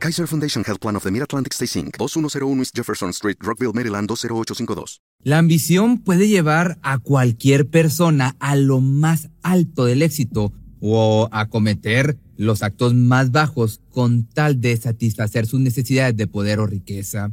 Kaiser 0.00 0.26
Foundation 0.26 0.64
Health 0.66 0.80
Plan 0.80 0.96
of 0.96 1.04
the 1.04 1.10
Mid-Atlantic 1.10 1.52
Stay 1.52 1.66
Inc., 1.78 1.98
2101 1.98 2.60
East 2.60 2.74
Jefferson 2.74 3.10
Street, 3.10 3.36
Rockville, 3.40 3.74
Maryland, 3.74 4.08
20852. 4.08 5.02
La 5.22 5.36
ambición 5.36 5.98
puede 5.98 6.26
llevar 6.26 6.78
a 6.82 6.98
cualquier 6.98 7.68
persona 7.68 8.34
a 8.40 8.56
lo 8.56 8.80
más 8.80 9.28
alto 9.42 9.84
del 9.84 10.00
éxito 10.00 10.54
o 10.80 11.28
a 11.30 11.50
cometer 11.50 12.18
los 12.38 12.62
actos 12.62 12.94
más 12.94 13.30
bajos 13.30 13.82
con 13.90 14.24
tal 14.24 14.62
de 14.62 14.74
satisfacer 14.78 15.46
sus 15.46 15.60
necesidades 15.60 16.16
de 16.16 16.26
poder 16.26 16.60
o 16.60 16.66
riqueza. 16.66 17.32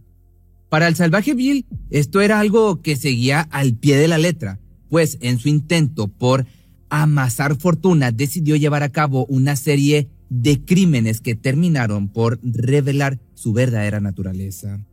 Para 0.67 0.89
el 0.89 0.97
salvaje 0.97 1.33
Bill, 1.33 1.65
esto 1.89 2.19
era 2.19 2.41
algo 2.41 2.81
que 2.81 2.97
seguía 2.97 3.39
al 3.39 3.75
pie 3.75 3.95
de 3.95 4.09
la 4.09 4.17
letra, 4.17 4.59
pues 4.89 5.17
en 5.21 5.39
su 5.39 5.47
intento 5.47 6.09
por 6.09 6.45
amasar 6.89 7.55
fortuna 7.55 8.11
decidió 8.11 8.57
llevar 8.57 8.83
a 8.83 8.89
cabo 8.89 9.25
una 9.27 9.55
serie 9.55 10.09
de 10.29 10.63
crímenes 10.63 11.21
que 11.21 11.35
terminaron 11.35 12.09
por 12.09 12.39
revelar 12.43 13.19
su 13.33 13.53
verdadera 13.53 13.99
naturaleza. 13.99 14.85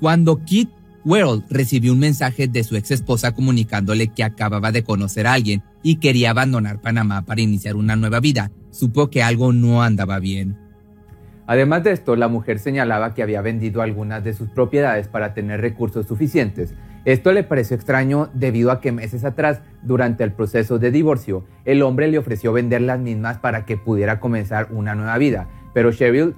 Cuando 0.00 0.44
Kit 0.44 0.68
World 1.04 1.44
recibió 1.48 1.92
un 1.92 2.00
mensaje 2.00 2.48
de 2.48 2.64
su 2.64 2.76
ex 2.76 2.90
esposa 2.90 3.32
comunicándole 3.32 4.08
que 4.08 4.24
acababa 4.24 4.72
de 4.72 4.82
conocer 4.82 5.26
a 5.26 5.32
alguien 5.32 5.62
y 5.82 5.96
quería 5.96 6.30
abandonar 6.30 6.80
Panamá 6.80 7.24
para 7.24 7.40
iniciar 7.40 7.76
una 7.76 7.96
nueva 7.96 8.20
vida, 8.20 8.50
supo 8.70 9.08
que 9.08 9.22
algo 9.22 9.52
no 9.52 9.82
andaba 9.82 10.18
bien. 10.18 10.65
Además 11.46 11.84
de 11.84 11.92
esto, 11.92 12.16
la 12.16 12.28
mujer 12.28 12.58
señalaba 12.58 13.14
que 13.14 13.22
había 13.22 13.40
vendido 13.40 13.80
algunas 13.80 14.24
de 14.24 14.34
sus 14.34 14.48
propiedades 14.48 15.06
para 15.06 15.32
tener 15.32 15.60
recursos 15.60 16.06
suficientes. 16.06 16.74
Esto 17.04 17.32
le 17.32 17.44
pareció 17.44 17.76
extraño 17.76 18.30
debido 18.34 18.72
a 18.72 18.80
que 18.80 18.90
meses 18.90 19.24
atrás, 19.24 19.60
durante 19.82 20.24
el 20.24 20.32
proceso 20.32 20.80
de 20.80 20.90
divorcio, 20.90 21.44
el 21.64 21.82
hombre 21.82 22.08
le 22.08 22.18
ofreció 22.18 22.52
vender 22.52 22.82
las 22.82 22.98
mismas 22.98 23.38
para 23.38 23.64
que 23.64 23.76
pudiera 23.76 24.18
comenzar 24.18 24.68
una 24.72 24.96
nueva 24.96 25.16
vida. 25.18 25.48
Pero 25.72 25.92
Cheryl 25.92 26.34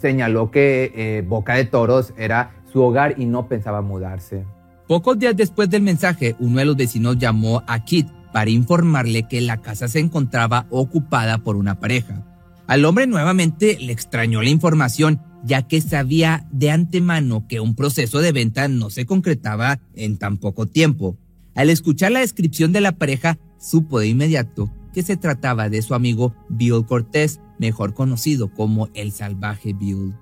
señaló 0.00 0.50
que 0.50 0.92
eh, 0.94 1.22
Boca 1.26 1.54
de 1.54 1.66
Toros 1.66 2.14
era 2.16 2.52
su 2.72 2.82
hogar 2.82 3.14
y 3.18 3.26
no 3.26 3.48
pensaba 3.48 3.82
mudarse. 3.82 4.46
Pocos 4.88 5.18
días 5.18 5.36
después 5.36 5.68
del 5.68 5.82
mensaje, 5.82 6.34
uno 6.38 6.60
de 6.60 6.64
los 6.64 6.76
vecinos 6.76 7.18
llamó 7.18 7.62
a 7.66 7.84
Kit 7.84 8.08
para 8.32 8.50
informarle 8.50 9.28
que 9.28 9.40
la 9.40 9.58
casa 9.58 9.88
se 9.88 9.98
encontraba 9.98 10.66
ocupada 10.70 11.38
por 11.38 11.56
una 11.56 11.80
pareja. 11.80 12.22
Al 12.66 12.84
hombre 12.84 13.06
nuevamente 13.06 13.78
le 13.80 13.92
extrañó 13.92 14.42
la 14.42 14.50
información, 14.50 15.20
ya 15.44 15.62
que 15.62 15.80
sabía 15.80 16.48
de 16.50 16.70
antemano 16.70 17.46
que 17.48 17.60
un 17.60 17.74
proceso 17.76 18.20
de 18.20 18.32
venta 18.32 18.66
no 18.66 18.90
se 18.90 19.06
concretaba 19.06 19.80
en 19.94 20.18
tan 20.18 20.38
poco 20.38 20.66
tiempo. 20.66 21.16
Al 21.54 21.70
escuchar 21.70 22.12
la 22.12 22.20
descripción 22.20 22.72
de 22.72 22.80
la 22.80 22.92
pareja, 22.92 23.38
supo 23.58 24.00
de 24.00 24.08
inmediato 24.08 24.70
que 24.92 25.02
se 25.02 25.16
trataba 25.16 25.68
de 25.68 25.82
su 25.82 25.94
amigo 25.94 26.34
Bill 26.48 26.84
Cortés, 26.86 27.40
mejor 27.58 27.94
conocido 27.94 28.52
como 28.52 28.88
el 28.94 29.12
salvaje 29.12 29.72
Bill. 29.72 30.14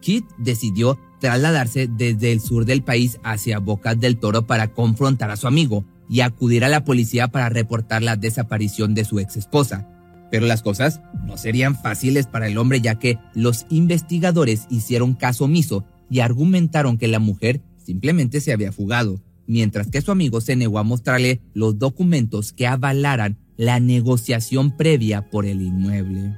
Kit 0.00 0.24
decidió 0.38 0.98
trasladarse 1.20 1.86
desde 1.86 2.32
el 2.32 2.40
sur 2.40 2.64
del 2.64 2.82
país 2.82 3.18
hacia 3.22 3.58
Bocas 3.58 4.00
del 4.00 4.18
Toro 4.18 4.46
para 4.46 4.72
confrontar 4.72 5.30
a 5.30 5.36
su 5.36 5.46
amigo 5.46 5.84
y 6.08 6.20
acudir 6.22 6.64
a 6.64 6.68
la 6.68 6.84
policía 6.84 7.28
para 7.28 7.48
reportar 7.48 8.02
la 8.02 8.16
desaparición 8.16 8.94
de 8.94 9.04
su 9.04 9.20
ex 9.20 9.36
esposa. 9.36 9.86
Pero 10.30 10.46
las 10.46 10.62
cosas 10.62 11.00
no 11.26 11.36
serían 11.36 11.76
fáciles 11.76 12.26
para 12.26 12.46
el 12.46 12.58
hombre 12.58 12.80
ya 12.80 12.98
que 12.98 13.18
los 13.34 13.66
investigadores 13.68 14.66
hicieron 14.70 15.14
caso 15.14 15.44
omiso 15.44 15.84
y 16.08 16.20
argumentaron 16.20 16.98
que 16.98 17.08
la 17.08 17.18
mujer 17.18 17.60
simplemente 17.78 18.40
se 18.40 18.52
había 18.52 18.72
fugado, 18.72 19.20
mientras 19.46 19.88
que 19.88 20.00
su 20.00 20.12
amigo 20.12 20.40
se 20.40 20.56
negó 20.56 20.78
a 20.78 20.84
mostrarle 20.84 21.40
los 21.54 21.78
documentos 21.78 22.52
que 22.52 22.66
avalaran 22.66 23.38
la 23.56 23.80
negociación 23.80 24.76
previa 24.76 25.28
por 25.28 25.44
el 25.44 25.60
inmueble. 25.60 26.34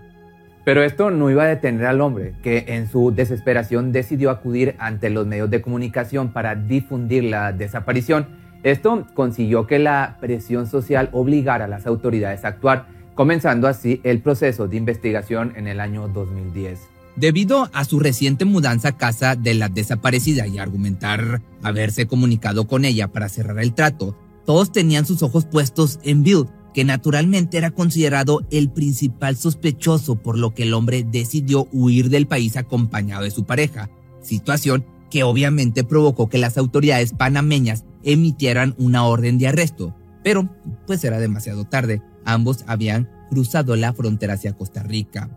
Pero 0.64 0.84
esto 0.84 1.10
no 1.10 1.28
iba 1.30 1.44
a 1.44 1.48
detener 1.48 1.86
al 1.86 2.00
hombre, 2.00 2.34
que 2.42 2.64
en 2.68 2.88
su 2.88 3.12
desesperación 3.12 3.90
decidió 3.90 4.30
acudir 4.30 4.76
ante 4.78 5.10
los 5.10 5.26
medios 5.26 5.50
de 5.50 5.60
comunicación 5.60 6.32
para 6.32 6.54
difundir 6.54 7.24
la 7.24 7.52
desaparición. 7.52 8.28
Esto 8.62 9.06
consiguió 9.14 9.66
que 9.66 9.80
la 9.80 10.18
presión 10.20 10.68
social 10.68 11.10
obligara 11.12 11.64
a 11.64 11.68
las 11.68 11.86
autoridades 11.86 12.44
a 12.44 12.48
actuar 12.48 12.86
comenzando 13.14 13.68
así 13.68 14.00
el 14.04 14.20
proceso 14.20 14.68
de 14.68 14.76
investigación 14.76 15.52
en 15.56 15.66
el 15.66 15.80
año 15.80 16.08
2010. 16.08 16.80
Debido 17.16 17.68
a 17.74 17.84
su 17.84 18.00
reciente 18.00 18.44
mudanza 18.44 18.88
a 18.88 18.96
casa 18.96 19.36
de 19.36 19.54
la 19.54 19.68
desaparecida 19.68 20.46
y 20.46 20.58
argumentar 20.58 21.42
haberse 21.62 22.06
comunicado 22.06 22.66
con 22.66 22.84
ella 22.84 23.08
para 23.08 23.28
cerrar 23.28 23.58
el 23.58 23.74
trato, 23.74 24.16
todos 24.46 24.72
tenían 24.72 25.04
sus 25.04 25.22
ojos 25.22 25.44
puestos 25.44 26.00
en 26.04 26.22
Bill, 26.22 26.46
que 26.72 26.84
naturalmente 26.84 27.58
era 27.58 27.70
considerado 27.70 28.46
el 28.50 28.70
principal 28.70 29.36
sospechoso 29.36 30.16
por 30.16 30.38
lo 30.38 30.54
que 30.54 30.62
el 30.62 30.72
hombre 30.72 31.04
decidió 31.04 31.68
huir 31.70 32.08
del 32.08 32.26
país 32.26 32.56
acompañado 32.56 33.24
de 33.24 33.30
su 33.30 33.44
pareja, 33.44 33.90
situación 34.22 34.86
que 35.10 35.22
obviamente 35.22 35.84
provocó 35.84 36.30
que 36.30 36.38
las 36.38 36.56
autoridades 36.56 37.12
panameñas 37.12 37.84
emitieran 38.02 38.74
una 38.78 39.04
orden 39.04 39.36
de 39.36 39.48
arresto, 39.48 39.94
pero 40.22 40.48
pues 40.86 41.02
era 41.04 41.18
demasiado 41.18 41.64
tarde. 41.64 42.02
Ambos 42.24 42.64
habían 42.66 43.08
cruzado 43.30 43.76
la 43.76 43.92
frontera 43.92 44.34
hacia 44.34 44.52
Costa 44.52 44.82
Rica. 44.82 45.30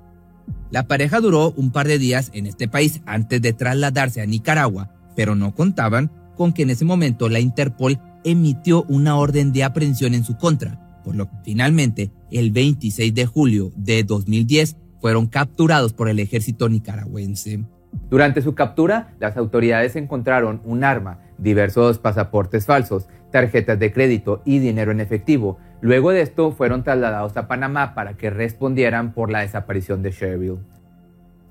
La 0.71 0.87
pareja 0.87 1.21
duró 1.21 1.53
un 1.55 1.71
par 1.71 1.87
de 1.87 1.97
días 1.97 2.31
en 2.33 2.45
este 2.45 2.67
país 2.67 3.01
antes 3.05 3.41
de 3.41 3.53
trasladarse 3.53 4.21
a 4.21 4.25
Nicaragua, 4.25 4.91
pero 5.15 5.35
no 5.35 5.55
contaban 5.55 6.11
con 6.35 6.53
que 6.53 6.63
en 6.63 6.69
ese 6.69 6.85
momento 6.85 7.29
la 7.29 7.39
Interpol 7.39 7.99
emitió 8.23 8.83
una 8.83 9.17
orden 9.17 9.53
de 9.53 9.63
aprehensión 9.63 10.13
en 10.13 10.23
su 10.23 10.37
contra, 10.37 11.01
por 11.03 11.15
lo 11.15 11.29
que 11.29 11.37
finalmente, 11.43 12.11
el 12.31 12.51
26 12.51 13.13
de 13.13 13.25
julio 13.25 13.71
de 13.75 14.03
2010, 14.03 14.75
fueron 14.99 15.27
capturados 15.27 15.93
por 15.93 16.09
el 16.09 16.19
ejército 16.19 16.67
nicaragüense. 16.67 17.63
Durante 18.09 18.41
su 18.41 18.55
captura, 18.55 19.15
las 19.19 19.37
autoridades 19.37 19.95
encontraron 19.95 20.61
un 20.65 20.83
arma, 20.83 21.19
diversos 21.37 21.99
pasaportes 21.99 22.65
falsos, 22.65 23.07
tarjetas 23.35 23.77
de 23.77 23.91
crédito 23.91 24.41
y 24.45 24.59
dinero 24.59 24.93
en 24.93 25.01
efectivo. 25.01 25.57
Luego 25.81 26.11
de 26.11 26.21
esto 26.21 26.53
fueron 26.53 26.85
trasladados 26.85 27.35
a 27.35 27.49
Panamá 27.49 27.93
para 27.93 28.15
que 28.15 28.29
respondieran 28.29 29.13
por 29.13 29.29
la 29.29 29.41
desaparición 29.41 30.01
de 30.01 30.11
Sherville. 30.11 30.59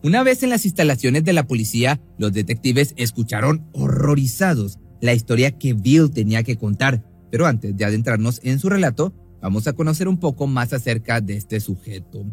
Una 0.03 0.23
vez 0.23 0.43
en 0.43 0.49
las 0.49 0.65
instalaciones 0.65 1.25
de 1.25 1.35
la 1.35 1.47
policía, 1.47 2.01
los 2.17 2.33
detectives 2.33 2.95
escucharon 2.97 3.69
horrorizados 3.73 4.79
la 5.03 5.13
historia 5.13 5.59
que 5.59 5.75
Bill 5.75 6.11
tenía 6.11 6.43
que 6.43 6.57
contar. 6.57 7.05
Pero 7.31 7.45
antes 7.45 7.77
de 7.77 7.85
adentrarnos 7.85 8.41
en 8.45 8.59
su 8.59 8.71
relato, 8.71 9.13
vamos 9.43 9.69
a 9.69 9.75
conocer 9.75 10.09
un 10.09 10.19
poco 10.19 10.47
más 10.47 10.73
acerca 10.73 11.21
de 11.21 11.37
este 11.37 11.61
sujeto. 11.61 12.25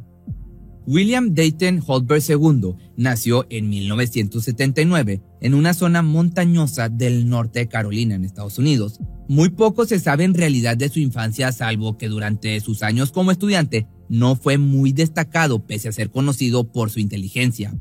William 0.88 1.36
Dayton 1.36 1.82
Holberg 1.86 2.24
II 2.28 2.74
nació 2.98 3.46
en 3.50 3.70
1979 3.70 5.22
en 5.42 5.54
una 5.54 5.74
zona 5.74 6.02
montañosa 6.02 6.90
del 6.90 7.30
norte 7.30 7.60
de 7.60 7.68
Carolina, 7.68 8.16
en 8.16 8.26
Estados 8.26 8.58
Unidos. 8.58 9.00
Muy 9.28 9.50
poco 9.50 9.86
se 9.86 10.00
sabe 10.00 10.24
en 10.24 10.34
realidad 10.34 10.78
de 10.78 10.90
su 10.90 11.00
infancia, 11.00 11.52
salvo 11.52 11.98
que 11.98 12.10
durante 12.10 12.60
sus 12.60 12.84
años 12.84 13.12
como 13.12 13.32
estudiante 13.32 13.88
no 14.10 14.36
fue 14.36 14.58
muy 14.58 14.92
destacado 14.92 15.66
pese 15.66 15.90
a 15.90 15.94
ser 15.94 16.10
conocido 16.10 16.72
por 16.72 16.90
su 16.90 17.00
inteligencia. 17.00 17.74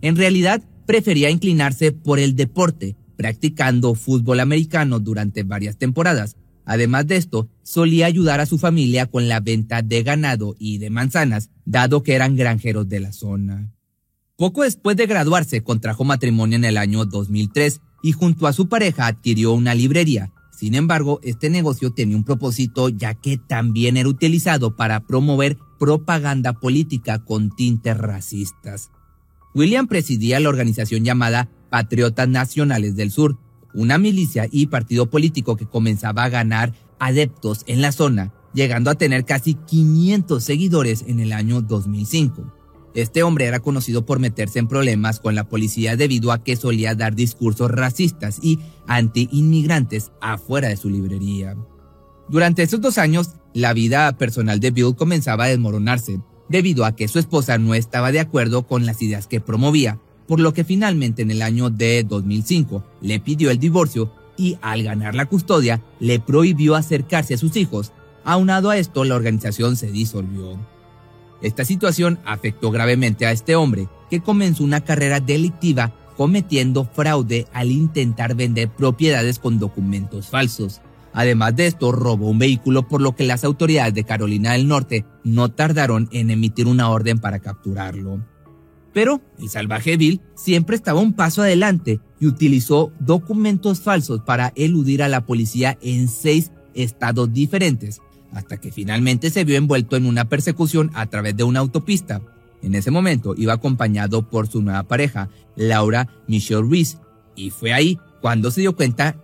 En 0.00 0.16
realidad, 0.16 0.62
prefería 0.86 1.30
inclinarse 1.30 1.92
por 1.92 2.18
el 2.18 2.36
deporte, 2.36 2.96
practicando 3.16 3.94
fútbol 3.94 4.40
americano 4.40 5.00
durante 5.00 5.42
varias 5.42 5.76
temporadas, 5.76 6.36
Además 6.64 7.06
de 7.06 7.16
esto, 7.16 7.50
solía 7.62 8.06
ayudar 8.06 8.40
a 8.40 8.46
su 8.46 8.58
familia 8.58 9.06
con 9.06 9.28
la 9.28 9.40
venta 9.40 9.82
de 9.82 10.02
ganado 10.02 10.56
y 10.58 10.78
de 10.78 10.90
manzanas, 10.90 11.50
dado 11.64 12.02
que 12.02 12.14
eran 12.14 12.36
granjeros 12.36 12.88
de 12.88 13.00
la 13.00 13.12
zona. 13.12 13.72
Poco 14.36 14.62
después 14.62 14.96
de 14.96 15.06
graduarse, 15.06 15.62
contrajo 15.62 16.04
matrimonio 16.04 16.56
en 16.56 16.64
el 16.64 16.76
año 16.76 17.04
2003 17.04 17.80
y 18.02 18.12
junto 18.12 18.46
a 18.46 18.52
su 18.52 18.68
pareja 18.68 19.06
adquirió 19.06 19.52
una 19.52 19.74
librería. 19.74 20.32
Sin 20.50 20.74
embargo, 20.74 21.20
este 21.22 21.50
negocio 21.50 21.92
tenía 21.92 22.16
un 22.16 22.24
propósito 22.24 22.88
ya 22.88 23.14
que 23.14 23.38
también 23.38 23.96
era 23.96 24.08
utilizado 24.08 24.76
para 24.76 25.00
promover 25.00 25.56
propaganda 25.78 26.52
política 26.52 27.24
con 27.24 27.54
tintes 27.54 27.96
racistas. 27.96 28.90
William 29.54 29.86
presidía 29.86 30.40
la 30.40 30.48
organización 30.48 31.04
llamada 31.04 31.48
Patriotas 31.70 32.28
Nacionales 32.28 32.96
del 32.96 33.10
Sur, 33.10 33.38
una 33.72 33.98
milicia 33.98 34.48
y 34.50 34.66
partido 34.66 35.10
político 35.10 35.56
que 35.56 35.66
comenzaba 35.66 36.24
a 36.24 36.28
ganar 36.28 36.72
adeptos 36.98 37.64
en 37.66 37.82
la 37.82 37.92
zona, 37.92 38.32
llegando 38.54 38.90
a 38.90 38.94
tener 38.94 39.24
casi 39.24 39.54
500 39.54 40.42
seguidores 40.42 41.04
en 41.06 41.20
el 41.20 41.32
año 41.32 41.60
2005. 41.60 42.52
Este 42.94 43.24
hombre 43.24 43.46
era 43.46 43.58
conocido 43.58 44.06
por 44.06 44.20
meterse 44.20 44.60
en 44.60 44.68
problemas 44.68 45.18
con 45.18 45.34
la 45.34 45.48
policía 45.48 45.96
debido 45.96 46.30
a 46.30 46.44
que 46.44 46.54
solía 46.54 46.94
dar 46.94 47.16
discursos 47.16 47.70
racistas 47.70 48.38
y 48.40 48.60
anti-inmigrantes 48.86 50.12
afuera 50.20 50.68
de 50.68 50.76
su 50.76 50.88
librería. 50.88 51.56
Durante 52.28 52.62
esos 52.62 52.80
dos 52.80 52.96
años, 52.98 53.32
la 53.52 53.72
vida 53.72 54.16
personal 54.16 54.60
de 54.60 54.70
Bill 54.70 54.94
comenzaba 54.94 55.44
a 55.44 55.48
desmoronarse, 55.48 56.20
debido 56.48 56.84
a 56.84 56.94
que 56.94 57.08
su 57.08 57.18
esposa 57.18 57.58
no 57.58 57.74
estaba 57.74 58.12
de 58.12 58.20
acuerdo 58.20 58.66
con 58.66 58.86
las 58.86 59.02
ideas 59.02 59.26
que 59.26 59.40
promovía, 59.40 59.98
por 60.28 60.40
lo 60.40 60.54
que 60.54 60.64
finalmente 60.64 61.22
en 61.22 61.30
el 61.30 61.42
año 61.42 61.70
de 61.70 62.04
2005 62.04 62.84
le 63.00 63.20
pidió 63.20 63.50
el 63.50 63.58
divorcio 63.58 64.12
y 64.36 64.56
al 64.62 64.82
ganar 64.82 65.14
la 65.14 65.26
custodia 65.26 65.82
le 66.00 66.20
prohibió 66.20 66.76
acercarse 66.76 67.34
a 67.34 67.38
sus 67.38 67.56
hijos. 67.56 67.92
Aunado 68.24 68.70
a 68.70 68.78
esto, 68.78 69.04
la 69.04 69.14
organización 69.14 69.76
se 69.76 69.90
disolvió. 69.90 70.58
Esta 71.42 71.64
situación 71.64 72.18
afectó 72.24 72.70
gravemente 72.70 73.26
a 73.26 73.32
este 73.32 73.54
hombre, 73.54 73.88
que 74.08 74.20
comenzó 74.20 74.64
una 74.64 74.80
carrera 74.82 75.20
delictiva 75.20 75.94
cometiendo 76.16 76.84
fraude 76.84 77.46
al 77.52 77.70
intentar 77.70 78.34
vender 78.34 78.70
propiedades 78.70 79.38
con 79.38 79.58
documentos 79.58 80.28
falsos. 80.28 80.80
Además 81.12 81.54
de 81.54 81.66
esto, 81.66 81.92
robó 81.92 82.30
un 82.30 82.38
vehículo 82.38 82.88
por 82.88 83.00
lo 83.00 83.14
que 83.14 83.24
las 83.24 83.44
autoridades 83.44 83.94
de 83.94 84.04
Carolina 84.04 84.52
del 84.52 84.66
Norte 84.66 85.04
no 85.22 85.50
tardaron 85.50 86.08
en 86.12 86.30
emitir 86.30 86.66
una 86.66 86.88
orden 86.88 87.18
para 87.18 87.40
capturarlo. 87.40 88.24
Pero 88.92 89.20
el 89.38 89.48
salvaje 89.48 89.96
Bill 89.96 90.20
siempre 90.34 90.76
estaba 90.76 91.00
un 91.00 91.12
paso 91.12 91.42
adelante 91.42 92.00
y 92.20 92.26
utilizó 92.26 92.92
documentos 93.00 93.80
falsos 93.80 94.22
para 94.22 94.52
eludir 94.56 95.02
a 95.02 95.08
la 95.08 95.26
policía 95.26 95.76
en 95.82 96.08
seis 96.08 96.52
estados 96.74 97.32
diferentes, 97.32 98.00
hasta 98.34 98.58
que 98.58 98.70
finalmente 98.70 99.30
se 99.30 99.44
vio 99.44 99.56
envuelto 99.56 99.96
en 99.96 100.06
una 100.06 100.26
persecución 100.26 100.90
a 100.94 101.06
través 101.06 101.36
de 101.36 101.44
una 101.44 101.60
autopista. 101.60 102.20
En 102.62 102.74
ese 102.74 102.90
momento 102.90 103.34
iba 103.36 103.52
acompañado 103.52 104.22
por 104.28 104.48
su 104.48 104.62
nueva 104.62 104.82
pareja, 104.84 105.28
Laura 105.56 106.08
Michelle 106.26 106.66
Reese, 106.68 106.98
y 107.36 107.50
fue 107.50 107.72
ahí 107.72 107.98
cuando 108.20 108.50
se 108.50 108.60
dio 108.60 108.74
cuenta 108.74 109.16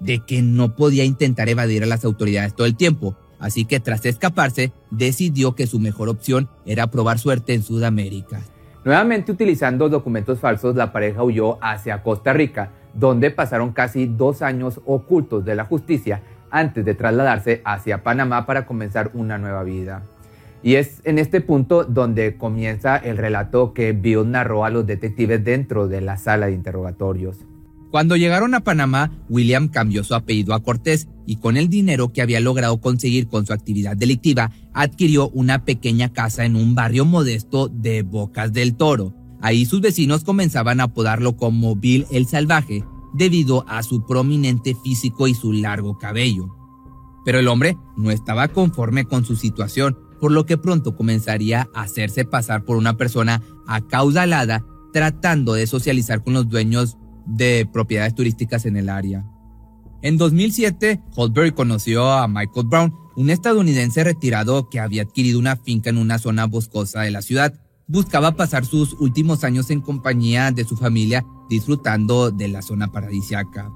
de 0.00 0.20
que 0.20 0.42
no 0.42 0.74
podía 0.74 1.04
intentar 1.04 1.48
evadir 1.48 1.82
a 1.82 1.86
las 1.86 2.04
autoridades 2.04 2.54
todo 2.54 2.66
el 2.66 2.76
tiempo, 2.76 3.16
así 3.38 3.64
que 3.64 3.80
tras 3.80 4.04
escaparse, 4.04 4.72
decidió 4.90 5.54
que 5.54 5.66
su 5.66 5.78
mejor 5.78 6.08
opción 6.08 6.48
era 6.66 6.88
probar 6.88 7.18
suerte 7.18 7.54
en 7.54 7.62
Sudamérica. 7.62 8.42
Nuevamente 8.84 9.30
utilizando 9.30 9.88
documentos 9.88 10.40
falsos, 10.40 10.74
la 10.74 10.92
pareja 10.92 11.22
huyó 11.22 11.58
hacia 11.62 12.02
Costa 12.02 12.32
Rica, 12.32 12.72
donde 12.94 13.30
pasaron 13.30 13.72
casi 13.72 14.06
dos 14.06 14.42
años 14.42 14.80
ocultos 14.84 15.44
de 15.44 15.54
la 15.54 15.64
justicia 15.64 16.22
antes 16.52 16.84
de 16.84 16.94
trasladarse 16.94 17.62
hacia 17.64 18.04
Panamá 18.04 18.46
para 18.46 18.66
comenzar 18.66 19.10
una 19.14 19.38
nueva 19.38 19.64
vida. 19.64 20.04
Y 20.62 20.76
es 20.76 21.00
en 21.04 21.18
este 21.18 21.40
punto 21.40 21.82
donde 21.82 22.36
comienza 22.36 22.96
el 22.96 23.16
relato 23.16 23.72
que 23.72 23.92
Bill 23.92 24.30
narró 24.30 24.64
a 24.64 24.70
los 24.70 24.86
detectives 24.86 25.42
dentro 25.42 25.88
de 25.88 26.00
la 26.00 26.16
sala 26.18 26.46
de 26.46 26.52
interrogatorios. 26.52 27.38
Cuando 27.90 28.16
llegaron 28.16 28.54
a 28.54 28.60
Panamá, 28.60 29.10
William 29.28 29.68
cambió 29.68 30.02
su 30.04 30.14
apellido 30.14 30.54
a 30.54 30.62
Cortés 30.62 31.08
y 31.26 31.36
con 31.36 31.58
el 31.58 31.68
dinero 31.68 32.12
que 32.12 32.22
había 32.22 32.40
logrado 32.40 32.80
conseguir 32.80 33.26
con 33.26 33.44
su 33.44 33.52
actividad 33.52 33.96
delictiva, 33.96 34.50
adquirió 34.72 35.28
una 35.30 35.64
pequeña 35.64 36.12
casa 36.12 36.46
en 36.46 36.56
un 36.56 36.74
barrio 36.74 37.04
modesto 37.04 37.68
de 37.68 38.02
Bocas 38.02 38.52
del 38.52 38.76
Toro. 38.76 39.14
Ahí 39.42 39.66
sus 39.66 39.80
vecinos 39.80 40.24
comenzaban 40.24 40.80
a 40.80 40.84
apodarlo 40.84 41.36
como 41.36 41.76
Bill 41.76 42.06
el 42.10 42.26
Salvaje, 42.26 42.84
debido 43.12 43.64
a 43.68 43.82
su 43.82 44.04
prominente 44.04 44.74
físico 44.74 45.28
y 45.28 45.34
su 45.34 45.52
largo 45.52 45.98
cabello. 45.98 46.48
Pero 47.24 47.38
el 47.38 47.48
hombre 47.48 47.76
no 47.96 48.10
estaba 48.10 48.48
conforme 48.48 49.04
con 49.04 49.24
su 49.24 49.36
situación, 49.36 49.98
por 50.20 50.32
lo 50.32 50.46
que 50.46 50.58
pronto 50.58 50.96
comenzaría 50.96 51.68
a 51.74 51.82
hacerse 51.82 52.24
pasar 52.24 52.64
por 52.64 52.76
una 52.76 52.96
persona 52.96 53.42
acaudalada 53.66 54.64
tratando 54.92 55.54
de 55.54 55.66
socializar 55.66 56.22
con 56.22 56.34
los 56.34 56.48
dueños 56.48 56.96
de 57.26 57.68
propiedades 57.72 58.14
turísticas 58.14 58.66
en 58.66 58.76
el 58.76 58.88
área. 58.88 59.24
En 60.02 60.18
2007, 60.18 61.00
Holberg 61.14 61.54
conoció 61.54 62.10
a 62.10 62.26
Michael 62.28 62.66
Brown, 62.66 62.94
un 63.16 63.30
estadounidense 63.30 64.02
retirado 64.02 64.68
que 64.68 64.80
había 64.80 65.02
adquirido 65.02 65.38
una 65.38 65.56
finca 65.56 65.90
en 65.90 65.98
una 65.98 66.18
zona 66.18 66.46
boscosa 66.46 67.02
de 67.02 67.10
la 67.10 67.22
ciudad. 67.22 67.54
Buscaba 67.86 68.32
pasar 68.32 68.64
sus 68.64 68.94
últimos 68.94 69.44
años 69.44 69.70
en 69.70 69.80
compañía 69.80 70.50
de 70.50 70.64
su 70.64 70.76
familia 70.76 71.24
disfrutando 71.52 72.30
de 72.30 72.48
la 72.48 72.62
zona 72.62 72.90
paradisiaca. 72.90 73.70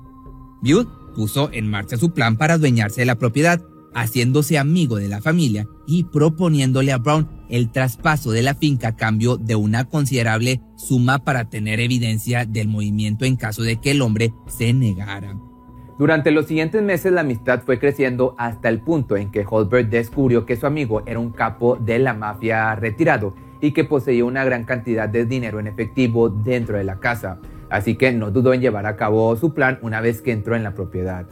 Buell 0.62 0.88
puso 1.14 1.50
en 1.52 1.68
marcha 1.68 1.96
su 1.96 2.12
plan 2.12 2.36
para 2.36 2.54
adueñarse 2.54 3.02
de 3.02 3.06
la 3.06 3.18
propiedad, 3.18 3.62
haciéndose 3.94 4.58
amigo 4.58 4.96
de 4.96 5.08
la 5.08 5.20
familia 5.20 5.66
y 5.86 6.04
proponiéndole 6.04 6.92
a 6.92 6.98
Brown 6.98 7.28
el 7.48 7.70
traspaso 7.70 8.32
de 8.32 8.42
la 8.42 8.54
finca 8.54 8.88
a 8.88 8.96
cambio 8.96 9.36
de 9.36 9.54
una 9.54 9.84
considerable 9.84 10.60
suma 10.76 11.20
para 11.20 11.48
tener 11.48 11.80
evidencia 11.80 12.44
del 12.44 12.68
movimiento 12.68 13.24
en 13.24 13.36
caso 13.36 13.62
de 13.62 13.76
que 13.76 13.92
el 13.92 14.02
hombre 14.02 14.32
se 14.46 14.72
negara. 14.72 15.38
Durante 15.98 16.30
los 16.30 16.46
siguientes 16.46 16.82
meses 16.82 17.12
la 17.12 17.22
amistad 17.22 17.62
fue 17.64 17.78
creciendo 17.78 18.34
hasta 18.36 18.68
el 18.68 18.80
punto 18.80 19.16
en 19.16 19.30
que 19.30 19.46
Holbert 19.48 19.88
descubrió 19.88 20.44
que 20.44 20.56
su 20.56 20.66
amigo 20.66 21.02
era 21.06 21.18
un 21.18 21.30
capo 21.30 21.76
de 21.76 21.98
la 21.98 22.12
mafia 22.12 22.74
retirado 22.74 23.34
y 23.62 23.72
que 23.72 23.84
poseía 23.84 24.24
una 24.24 24.44
gran 24.44 24.64
cantidad 24.64 25.08
de 25.08 25.24
dinero 25.24 25.58
en 25.58 25.68
efectivo 25.68 26.28
dentro 26.28 26.76
de 26.76 26.84
la 26.84 27.00
casa 27.00 27.40
así 27.70 27.96
que 27.96 28.12
no 28.12 28.30
dudó 28.30 28.52
en 28.52 28.60
llevar 28.60 28.86
a 28.86 28.96
cabo 28.96 29.36
su 29.36 29.54
plan 29.54 29.78
una 29.82 30.00
vez 30.00 30.22
que 30.22 30.32
entró 30.32 30.56
en 30.56 30.62
la 30.62 30.74
propiedad. 30.74 31.26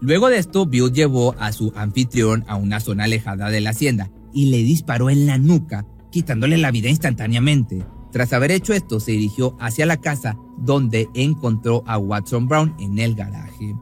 Luego 0.00 0.28
de 0.28 0.38
esto, 0.38 0.66
Bill 0.66 0.92
llevó 0.92 1.34
a 1.38 1.52
su 1.52 1.72
anfitrión 1.74 2.44
a 2.48 2.56
una 2.56 2.80
zona 2.80 3.04
alejada 3.04 3.50
de 3.50 3.60
la 3.60 3.70
hacienda 3.70 4.10
y 4.32 4.50
le 4.50 4.58
disparó 4.58 5.08
en 5.08 5.26
la 5.26 5.38
nuca, 5.38 5.86
quitándole 6.10 6.58
la 6.58 6.70
vida 6.70 6.88
instantáneamente. 6.88 7.84
Tras 8.12 8.32
haber 8.32 8.50
hecho 8.50 8.72
esto, 8.72 9.00
se 9.00 9.12
dirigió 9.12 9.56
hacia 9.58 9.86
la 9.86 9.96
casa 9.96 10.36
donde 10.58 11.08
encontró 11.14 11.82
a 11.86 11.98
Watson 11.98 12.46
Brown 12.46 12.74
en 12.78 12.98
el 12.98 13.14
garaje. 13.14 13.74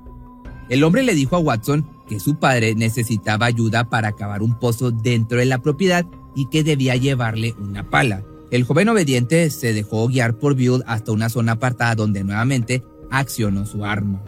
El 0.68 0.82
hombre 0.82 1.02
le 1.02 1.14
dijo 1.14 1.36
a 1.36 1.40
Watson 1.40 1.86
que 2.08 2.20
su 2.20 2.36
padre 2.36 2.74
necesitaba 2.74 3.46
ayuda 3.46 3.88
para 3.90 4.12
cavar 4.12 4.42
un 4.42 4.58
pozo 4.58 4.90
dentro 4.90 5.38
de 5.38 5.44
la 5.44 5.58
propiedad 5.58 6.06
y 6.34 6.46
que 6.46 6.64
debía 6.64 6.96
llevarle 6.96 7.54
una 7.60 7.90
pala. 7.90 8.24
El 8.50 8.64
joven 8.64 8.88
obediente 8.88 9.50
se 9.50 9.72
dejó 9.72 10.06
guiar 10.08 10.38
por 10.38 10.54
Bill 10.54 10.82
hasta 10.86 11.12
una 11.12 11.28
zona 11.28 11.52
apartada 11.52 11.94
donde 11.94 12.24
nuevamente 12.24 12.82
accionó 13.10 13.66
su 13.66 13.84
arma. 13.84 14.22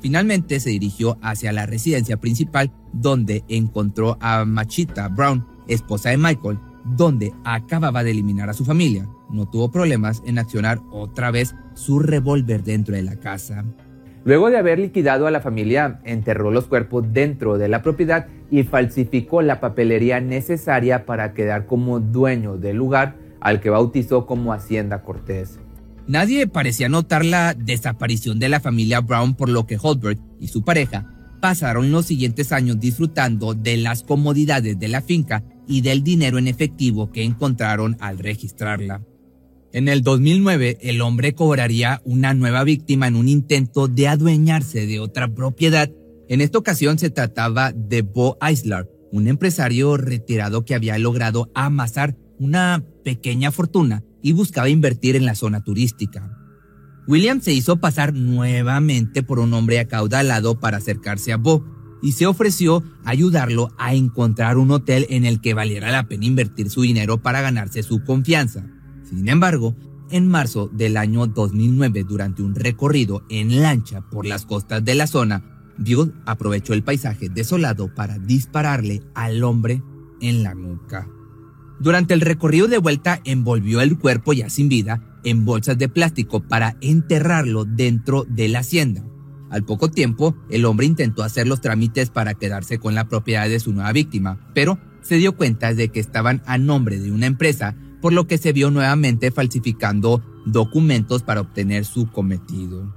Finalmente 0.00 0.60
se 0.60 0.70
dirigió 0.70 1.18
hacia 1.22 1.52
la 1.52 1.66
residencia 1.66 2.16
principal 2.16 2.72
donde 2.92 3.44
encontró 3.48 4.16
a 4.20 4.44
Machita 4.44 5.08
Brown, 5.08 5.46
esposa 5.68 6.10
de 6.10 6.16
Michael, 6.16 6.58
donde 6.84 7.32
acababa 7.44 8.02
de 8.02 8.12
eliminar 8.12 8.48
a 8.48 8.54
su 8.54 8.64
familia. 8.64 9.06
No 9.30 9.48
tuvo 9.48 9.70
problemas 9.70 10.22
en 10.26 10.38
accionar 10.38 10.80
otra 10.90 11.30
vez 11.30 11.54
su 11.74 11.98
revólver 11.98 12.62
dentro 12.62 12.94
de 12.94 13.02
la 13.02 13.16
casa. 13.16 13.64
Luego 14.24 14.50
de 14.50 14.58
haber 14.58 14.78
liquidado 14.78 15.26
a 15.26 15.30
la 15.30 15.40
familia, 15.40 16.00
enterró 16.04 16.50
los 16.50 16.66
cuerpos 16.66 17.04
dentro 17.12 17.56
de 17.58 17.68
la 17.68 17.82
propiedad 17.82 18.26
y 18.50 18.64
falsificó 18.64 19.40
la 19.40 19.60
papelería 19.60 20.20
necesaria 20.20 21.06
para 21.06 21.32
quedar 21.32 21.66
como 21.66 22.00
dueño 22.00 22.58
del 22.58 22.76
lugar 22.76 23.16
al 23.40 23.60
que 23.60 23.70
bautizó 23.70 24.26
como 24.26 24.52
Hacienda 24.52 25.02
Cortés. 25.02 25.58
Nadie 26.06 26.46
parecía 26.46 26.88
notar 26.88 27.24
la 27.24 27.54
desaparición 27.54 28.38
de 28.38 28.48
la 28.48 28.60
familia 28.60 29.00
Brown 29.00 29.34
por 29.34 29.48
lo 29.48 29.66
que 29.66 29.78
Holbert 29.80 30.20
y 30.40 30.48
su 30.48 30.62
pareja 30.62 31.06
pasaron 31.40 31.90
los 31.90 32.06
siguientes 32.06 32.52
años 32.52 32.78
disfrutando 32.78 33.54
de 33.54 33.76
las 33.76 34.02
comodidades 34.02 34.78
de 34.78 34.88
la 34.88 35.02
finca 35.02 35.42
y 35.66 35.80
del 35.80 36.02
dinero 36.02 36.38
en 36.38 36.48
efectivo 36.48 37.10
que 37.12 37.22
encontraron 37.22 37.96
al 38.00 38.18
registrarla. 38.18 39.02
En 39.72 39.88
el 39.88 40.02
2009, 40.02 40.78
el 40.80 41.00
hombre 41.00 41.34
cobraría 41.34 42.02
una 42.04 42.34
nueva 42.34 42.64
víctima 42.64 43.06
en 43.06 43.14
un 43.14 43.28
intento 43.28 43.86
de 43.86 44.08
adueñarse 44.08 44.86
de 44.86 44.98
otra 44.98 45.32
propiedad. 45.32 45.90
En 46.28 46.40
esta 46.40 46.58
ocasión 46.58 46.98
se 46.98 47.10
trataba 47.10 47.72
de 47.72 48.02
Bo 48.02 48.36
Eisler, 48.40 48.90
un 49.12 49.28
empresario 49.28 49.96
retirado 49.96 50.64
que 50.64 50.74
había 50.74 50.98
logrado 50.98 51.50
amasar 51.54 52.16
una 52.40 52.82
pequeña 53.04 53.52
fortuna 53.52 54.02
y 54.22 54.32
buscaba 54.32 54.68
invertir 54.68 55.14
en 55.14 55.26
la 55.26 55.34
zona 55.34 55.62
turística. 55.62 56.36
William 57.06 57.40
se 57.40 57.52
hizo 57.52 57.76
pasar 57.76 58.14
nuevamente 58.14 59.22
por 59.22 59.38
un 59.38 59.52
hombre 59.52 59.78
acaudalado 59.78 60.58
para 60.58 60.78
acercarse 60.78 61.32
a 61.32 61.36
Bo 61.36 61.64
y 62.02 62.12
se 62.12 62.26
ofreció 62.26 62.82
ayudarlo 63.04 63.68
a 63.78 63.94
encontrar 63.94 64.56
un 64.56 64.70
hotel 64.70 65.06
en 65.10 65.26
el 65.26 65.40
que 65.40 65.54
valiera 65.54 65.90
la 65.90 66.08
pena 66.08 66.24
invertir 66.24 66.70
su 66.70 66.80
dinero 66.80 67.22
para 67.22 67.42
ganarse 67.42 67.82
su 67.82 68.04
confianza. 68.04 68.66
Sin 69.04 69.28
embargo, 69.28 69.76
en 70.10 70.26
marzo 70.26 70.68
del 70.72 70.96
año 70.96 71.26
2009, 71.26 72.04
durante 72.04 72.42
un 72.42 72.54
recorrido 72.54 73.22
en 73.28 73.60
lancha 73.60 74.00
por 74.08 74.24
las 74.24 74.46
costas 74.46 74.82
de 74.82 74.94
la 74.94 75.06
zona, 75.06 75.44
Bill 75.76 76.14
aprovechó 76.24 76.72
el 76.72 76.82
paisaje 76.82 77.28
desolado 77.28 77.94
para 77.94 78.18
dispararle 78.18 79.02
al 79.14 79.44
hombre 79.44 79.82
en 80.22 80.42
la 80.42 80.54
nuca. 80.54 81.06
Durante 81.80 82.12
el 82.12 82.20
recorrido 82.20 82.68
de 82.68 82.76
vuelta 82.76 83.22
envolvió 83.24 83.80
el 83.80 83.98
cuerpo 83.98 84.34
ya 84.34 84.50
sin 84.50 84.68
vida 84.68 85.02
en 85.24 85.46
bolsas 85.46 85.78
de 85.78 85.88
plástico 85.88 86.40
para 86.40 86.76
enterrarlo 86.82 87.64
dentro 87.64 88.26
de 88.28 88.48
la 88.48 88.58
hacienda. 88.58 89.02
Al 89.48 89.64
poco 89.64 89.90
tiempo, 89.90 90.36
el 90.50 90.66
hombre 90.66 90.84
intentó 90.84 91.22
hacer 91.22 91.46
los 91.48 91.62
trámites 91.62 92.10
para 92.10 92.34
quedarse 92.34 92.78
con 92.78 92.94
la 92.94 93.08
propiedad 93.08 93.48
de 93.48 93.60
su 93.60 93.72
nueva 93.72 93.92
víctima, 93.92 94.38
pero 94.54 94.78
se 95.00 95.16
dio 95.16 95.36
cuenta 95.36 95.72
de 95.72 95.88
que 95.88 96.00
estaban 96.00 96.42
a 96.44 96.58
nombre 96.58 96.98
de 96.98 97.10
una 97.10 97.26
empresa, 97.26 97.74
por 98.02 98.12
lo 98.12 98.26
que 98.26 98.36
se 98.36 98.52
vio 98.52 98.70
nuevamente 98.70 99.30
falsificando 99.30 100.22
documentos 100.44 101.22
para 101.22 101.40
obtener 101.40 101.86
su 101.86 102.10
cometido. 102.10 102.94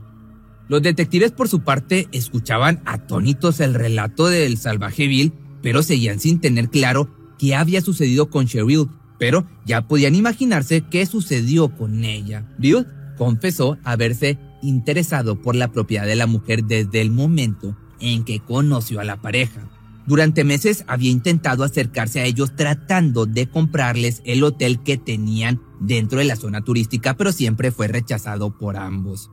Los 0.68 0.82
detectives 0.82 1.32
por 1.32 1.48
su 1.48 1.62
parte 1.62 2.10
escuchaban 2.12 2.82
atónitos 2.86 3.62
el 3.62 3.74
relato 3.74 4.28
del 4.28 4.58
salvaje 4.58 5.08
Bill, 5.08 5.34
pero 5.62 5.84
seguían 5.84 6.20
sin 6.20 6.42
tener 6.42 6.70
claro 6.70 7.10
qué 7.38 7.56
había 7.56 7.82
sucedido 7.82 8.30
con 8.30 8.48
Cheryl, 8.48 8.90
pero 9.20 9.46
ya 9.66 9.88
podían 9.88 10.16
imaginarse 10.16 10.82
qué 10.82 11.06
sucedió 11.06 11.76
con 11.76 12.04
ella. 12.04 12.46
Bill 12.58 12.86
confesó 13.18 13.78
haberse 13.84 14.38
interesado 14.62 15.42
por 15.42 15.56
la 15.56 15.72
propiedad 15.72 16.06
de 16.06 16.16
la 16.16 16.28
mujer 16.28 16.64
desde 16.64 17.02
el 17.02 17.12
momento 17.12 17.78
en 18.00 18.24
que 18.24 18.40
conoció 18.40 19.00
a 19.00 19.04
la 19.04 19.22
pareja. 19.22 19.70
Durante 20.06 20.44
meses 20.44 20.84
había 20.88 21.12
intentado 21.12 21.64
acercarse 21.64 22.20
a 22.20 22.26
ellos 22.26 22.56
tratando 22.56 23.26
de 23.26 23.48
comprarles 23.48 24.22
el 24.26 24.44
hotel 24.44 24.84
que 24.84 24.98
tenían 24.98 25.62
dentro 25.80 26.20
de 26.20 26.26
la 26.26 26.36
zona 26.36 26.62
turística, 26.62 27.16
pero 27.16 27.32
siempre 27.32 27.72
fue 27.72 27.88
rechazado 27.88 28.58
por 28.58 28.76
ambos. 28.76 29.32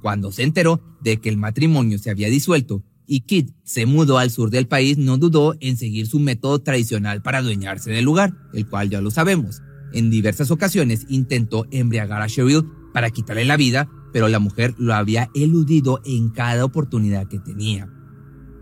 Cuando 0.00 0.32
se 0.32 0.42
enteró 0.42 0.80
de 1.00 1.20
que 1.20 1.28
el 1.28 1.36
matrimonio 1.36 1.98
se 1.98 2.10
había 2.10 2.28
disuelto 2.28 2.82
y 3.06 3.20
Kit 3.20 3.50
se 3.64 3.86
mudó 3.86 4.18
al 4.18 4.30
sur 4.30 4.50
del 4.50 4.66
país, 4.66 4.98
no 4.98 5.18
dudó 5.18 5.54
en 5.60 5.76
seguir 5.76 6.06
su 6.06 6.18
método 6.18 6.60
tradicional 6.60 7.22
para 7.22 7.38
adueñarse 7.38 7.90
del 7.90 8.04
lugar, 8.04 8.34
el 8.52 8.66
cual 8.66 8.90
ya 8.90 9.00
lo 9.00 9.10
sabemos. 9.10 9.62
En 9.92 10.10
diversas 10.10 10.50
ocasiones 10.50 11.06
intentó 11.08 11.66
embriagar 11.70 12.22
a 12.22 12.26
Cheryl 12.26 12.64
para 12.92 13.10
quitarle 13.10 13.44
la 13.44 13.56
vida, 13.56 13.88
pero 14.12 14.28
la 14.28 14.38
mujer 14.38 14.74
lo 14.78 14.94
había 14.94 15.30
eludido 15.34 16.00
en 16.04 16.30
cada 16.30 16.64
oportunidad 16.64 17.28
que 17.28 17.38
tenía. 17.38 17.90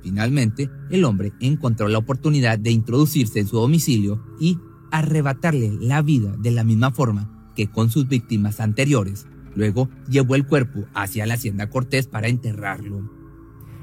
Finalmente, 0.02 0.70
el 0.90 1.04
hombre 1.04 1.32
encontró 1.40 1.88
la 1.88 1.98
oportunidad 1.98 2.58
de 2.58 2.70
introducirse 2.70 3.40
en 3.40 3.46
su 3.46 3.56
domicilio 3.56 4.24
y 4.40 4.58
arrebatarle 4.90 5.76
la 5.80 6.02
vida 6.02 6.34
de 6.38 6.50
la 6.50 6.64
misma 6.64 6.90
forma 6.90 7.52
que 7.54 7.68
con 7.68 7.90
sus 7.90 8.08
víctimas 8.08 8.60
anteriores. 8.60 9.26
Luego 9.54 9.90
llevó 10.08 10.36
el 10.36 10.46
cuerpo 10.46 10.86
hacia 10.94 11.26
la 11.26 11.34
hacienda 11.34 11.68
Cortés 11.68 12.06
para 12.06 12.28
enterrarlo. 12.28 13.19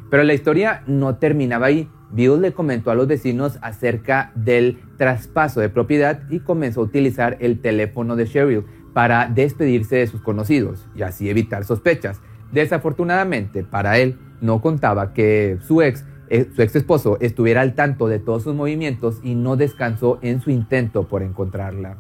Pero 0.10 0.24
la 0.24 0.34
historia 0.34 0.84
no 0.88 1.16
terminaba 1.16 1.68
ahí. 1.68 1.90
Bill 2.12 2.42
le 2.42 2.54
comentó 2.54 2.92
a 2.92 2.96
los 2.96 3.08
vecinos 3.08 3.58
acerca 3.62 4.32
del 4.36 4.80
traspaso 4.98 5.60
de 5.60 5.70
propiedad 5.70 6.22
y 6.30 6.40
comenzó 6.40 6.82
a 6.82 6.86
utilizar 6.86 7.38
el 7.42 7.60
teléfono 7.60 8.16
de 8.16 8.26
Cheryl 8.26 8.64
para 8.94 9.28
despedirse 9.28 9.98
de 9.98 10.08
sus 10.08 10.22
conocidos 10.22 10.86
y 10.96 11.02
así 11.02 11.30
evitar 11.30 11.66
sospechas. 11.66 12.22
Desafortunadamente 12.52 13.64
para 13.64 14.00
él 14.00 14.18
no 14.42 14.62
contaba 14.62 15.14
que 15.14 15.58
su 15.68 15.82
ex, 15.82 16.06
eh, 16.30 16.50
su 16.56 16.62
ex 16.62 16.76
esposo 16.76 17.18
estuviera 17.20 17.62
al 17.62 17.76
tanto 17.76 18.08
de 18.08 18.20
todos 18.20 18.44
sus 18.44 18.56
movimientos 18.56 19.20
y 19.24 19.36
no 19.36 19.58
descansó 19.58 20.20
en 20.22 20.42
su 20.42 20.50
intento 20.50 21.08
por 21.08 21.24
encontrarla. 21.24 21.98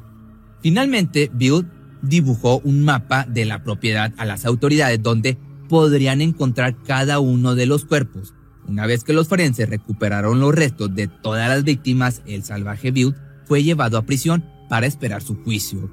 Finalmente, 0.61 1.29
Bill 1.33 1.67
dibujó 2.01 2.59
un 2.59 2.85
mapa 2.85 3.25
de 3.27 3.45
la 3.45 3.63
propiedad 3.63 4.13
a 4.17 4.25
las 4.25 4.45
autoridades 4.45 5.01
donde 5.01 5.37
podrían 5.67 6.21
encontrar 6.21 6.81
cada 6.83 7.19
uno 7.19 7.55
de 7.55 7.65
los 7.65 7.85
cuerpos. 7.85 8.33
Una 8.67 8.85
vez 8.85 9.03
que 9.03 9.13
los 9.13 9.27
forenses 9.27 9.69
recuperaron 9.69 10.39
los 10.39 10.53
restos 10.53 10.93
de 10.93 11.07
todas 11.07 11.47
las 11.49 11.63
víctimas, 11.63 12.21
el 12.25 12.43
salvaje 12.43 12.91
Bill 12.91 13.15
fue 13.45 13.63
llevado 13.63 13.97
a 13.97 14.05
prisión 14.05 14.43
para 14.69 14.87
esperar 14.87 15.21
su 15.21 15.35
juicio. 15.43 15.89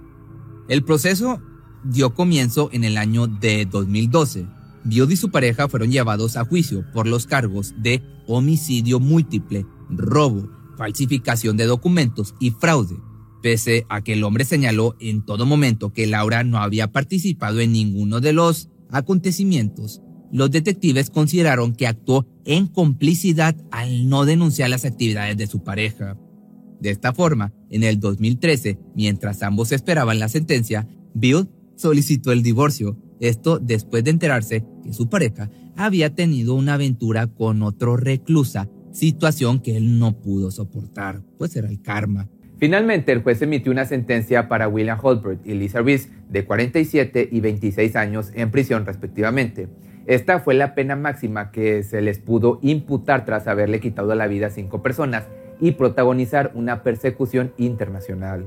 El 0.68 0.82
proceso 0.82 1.40
dio 1.84 2.14
comienzo 2.14 2.70
en 2.72 2.84
el 2.84 2.96
año 2.96 3.26
de 3.26 3.66
2012. 3.66 4.46
Biod 4.84 5.10
y 5.10 5.16
su 5.16 5.30
pareja 5.30 5.68
fueron 5.68 5.90
llevados 5.90 6.36
a 6.36 6.44
juicio 6.44 6.84
por 6.92 7.06
los 7.06 7.26
cargos 7.26 7.74
de 7.78 8.02
homicidio 8.26 9.00
múltiple, 9.00 9.66
robo, 9.88 10.48
falsificación 10.76 11.56
de 11.56 11.66
documentos 11.66 12.34
y 12.40 12.50
fraude, 12.50 12.96
pese 13.42 13.86
a 13.88 14.02
que 14.02 14.14
el 14.14 14.24
hombre 14.24 14.44
señaló 14.44 14.96
en 15.00 15.24
todo 15.24 15.46
momento 15.46 15.92
que 15.92 16.06
Laura 16.06 16.44
no 16.44 16.58
había 16.58 16.92
participado 16.92 17.60
en 17.60 17.72
ninguno 17.72 18.20
de 18.20 18.32
los 18.32 18.68
acontecimientos. 18.90 20.02
Los 20.32 20.50
detectives 20.50 21.10
consideraron 21.10 21.74
que 21.74 21.86
actuó 21.86 22.26
en 22.44 22.66
complicidad 22.66 23.56
al 23.70 24.08
no 24.08 24.24
denunciar 24.24 24.70
las 24.70 24.84
actividades 24.84 25.36
de 25.36 25.46
su 25.46 25.62
pareja. 25.62 26.18
De 26.80 26.90
esta 26.90 27.12
forma, 27.12 27.52
en 27.70 27.84
el 27.84 28.00
2013, 28.00 28.78
mientras 28.94 29.42
ambos 29.42 29.72
esperaban 29.72 30.18
la 30.18 30.28
sentencia, 30.28 30.88
Bill 31.14 31.48
solicitó 31.76 32.32
el 32.32 32.42
divorcio, 32.42 32.98
esto 33.20 33.58
después 33.58 34.04
de 34.04 34.10
enterarse 34.10 34.64
que 34.82 34.92
su 34.92 35.08
pareja 35.08 35.50
había 35.76 36.14
tenido 36.14 36.54
una 36.54 36.74
aventura 36.74 37.26
con 37.26 37.62
otro 37.62 37.96
reclusa, 37.96 38.68
situación 38.92 39.60
que 39.60 39.76
él 39.76 39.98
no 39.98 40.20
pudo 40.20 40.50
soportar, 40.50 41.22
pues 41.38 41.56
era 41.56 41.68
el 41.68 41.80
karma. 41.80 42.28
Finalmente, 42.64 43.12
el 43.12 43.22
juez 43.22 43.42
emitió 43.42 43.70
una 43.70 43.84
sentencia 43.84 44.48
para 44.48 44.68
William 44.68 44.98
Holbert 45.02 45.46
y 45.46 45.52
Lisa 45.52 45.82
Reese 45.82 46.08
de 46.30 46.46
47 46.46 47.28
y 47.30 47.40
26 47.40 47.94
años 47.94 48.30
en 48.32 48.50
prisión 48.50 48.86
respectivamente. 48.86 49.68
Esta 50.06 50.40
fue 50.40 50.54
la 50.54 50.74
pena 50.74 50.96
máxima 50.96 51.50
que 51.50 51.82
se 51.82 52.00
les 52.00 52.20
pudo 52.20 52.60
imputar 52.62 53.26
tras 53.26 53.48
haberle 53.48 53.80
quitado 53.80 54.14
la 54.14 54.28
vida 54.28 54.46
a 54.46 54.50
cinco 54.50 54.80
personas 54.80 55.24
y 55.60 55.72
protagonizar 55.72 56.52
una 56.54 56.82
persecución 56.82 57.52
internacional. 57.58 58.46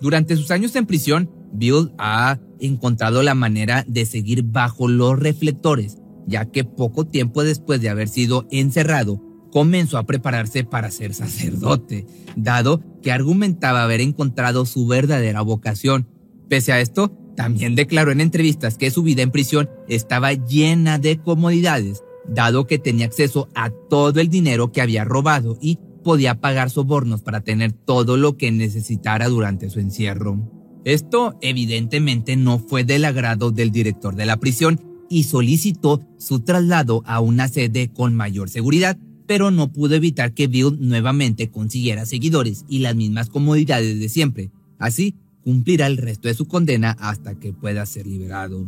Durante 0.00 0.34
sus 0.34 0.50
años 0.50 0.74
en 0.74 0.86
prisión, 0.86 1.30
Bill 1.52 1.92
ha 1.96 2.40
encontrado 2.58 3.22
la 3.22 3.36
manera 3.36 3.84
de 3.86 4.04
seguir 4.04 4.42
bajo 4.42 4.88
los 4.88 5.16
reflectores, 5.16 5.98
ya 6.26 6.46
que 6.46 6.64
poco 6.64 7.06
tiempo 7.06 7.44
después 7.44 7.80
de 7.80 7.88
haber 7.88 8.08
sido 8.08 8.48
encerrado, 8.50 9.22
comenzó 9.54 9.98
a 9.98 10.02
prepararse 10.04 10.64
para 10.64 10.90
ser 10.90 11.14
sacerdote, 11.14 12.06
dado 12.34 12.82
que 13.02 13.12
argumentaba 13.12 13.84
haber 13.84 14.00
encontrado 14.00 14.66
su 14.66 14.88
verdadera 14.88 15.42
vocación. 15.42 16.08
Pese 16.48 16.72
a 16.72 16.80
esto, 16.80 17.16
también 17.36 17.76
declaró 17.76 18.10
en 18.10 18.20
entrevistas 18.20 18.76
que 18.76 18.90
su 18.90 19.04
vida 19.04 19.22
en 19.22 19.30
prisión 19.30 19.70
estaba 19.86 20.32
llena 20.32 20.98
de 20.98 21.18
comodidades, 21.18 22.02
dado 22.26 22.66
que 22.66 22.80
tenía 22.80 23.06
acceso 23.06 23.48
a 23.54 23.70
todo 23.70 24.18
el 24.18 24.28
dinero 24.28 24.72
que 24.72 24.80
había 24.80 25.04
robado 25.04 25.56
y 25.60 25.78
podía 26.02 26.40
pagar 26.40 26.68
sobornos 26.68 27.22
para 27.22 27.42
tener 27.42 27.70
todo 27.70 28.16
lo 28.16 28.36
que 28.36 28.50
necesitara 28.50 29.28
durante 29.28 29.70
su 29.70 29.78
encierro. 29.78 30.50
Esto 30.84 31.38
evidentemente 31.40 32.34
no 32.34 32.58
fue 32.58 32.82
del 32.82 33.04
agrado 33.04 33.52
del 33.52 33.70
director 33.70 34.16
de 34.16 34.26
la 34.26 34.36
prisión 34.36 34.80
y 35.08 35.22
solicitó 35.22 36.00
su 36.18 36.40
traslado 36.40 37.04
a 37.06 37.20
una 37.20 37.46
sede 37.46 37.92
con 37.92 38.16
mayor 38.16 38.50
seguridad, 38.50 38.98
pero 39.26 39.50
no 39.50 39.72
pudo 39.72 39.94
evitar 39.94 40.32
que 40.32 40.46
Bill 40.46 40.78
nuevamente 40.80 41.50
consiguiera 41.50 42.06
seguidores 42.06 42.64
y 42.68 42.80
las 42.80 42.94
mismas 42.94 43.30
comodidades 43.30 43.98
de 44.00 44.08
siempre. 44.08 44.50
Así, 44.78 45.16
cumplirá 45.42 45.86
el 45.86 45.98
resto 45.98 46.28
de 46.28 46.34
su 46.34 46.46
condena 46.46 46.96
hasta 46.98 47.34
que 47.34 47.52
pueda 47.52 47.84
ser 47.86 48.06
liberado. 48.06 48.66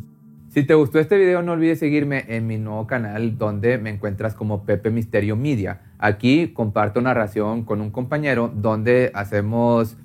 Si 0.56 0.62
te 0.62 0.72
gustó 0.72 0.98
este 0.98 1.18
video 1.18 1.42
no 1.42 1.52
olvides 1.52 1.80
seguirme 1.80 2.24
en 2.28 2.46
mi 2.46 2.56
nuevo 2.56 2.86
canal 2.86 3.36
donde 3.36 3.76
me 3.76 3.90
encuentras 3.90 4.34
como 4.34 4.64
Pepe 4.64 4.90
Misterio 4.90 5.36
Media. 5.36 5.82
Aquí 5.98 6.48
comparto 6.48 7.02
narración 7.02 7.64
con 7.64 7.82
un 7.82 7.90
compañero 7.90 8.50
donde 8.54 9.10
hacemos 9.12 9.98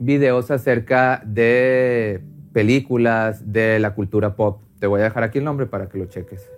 videos 0.00 0.50
acerca 0.50 1.22
de 1.24 2.22
películas 2.52 3.52
de 3.52 3.78
la 3.78 3.94
cultura 3.94 4.34
pop. 4.34 4.62
Te 4.80 4.88
voy 4.88 5.00
a 5.00 5.04
dejar 5.04 5.22
aquí 5.22 5.38
el 5.38 5.44
nombre 5.44 5.66
para 5.66 5.88
que 5.88 5.98
lo 5.98 6.06
cheques. 6.06 6.57